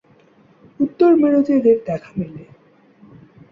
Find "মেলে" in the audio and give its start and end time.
2.17-2.43